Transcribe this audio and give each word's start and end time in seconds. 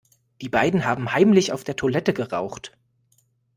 Die 0.41 0.49
beiden 0.49 0.85
haben 0.85 1.13
heimlich 1.13 1.53
auf 1.53 1.63
der 1.63 1.75
Toilette 1.75 2.11
geraucht. 2.11 2.75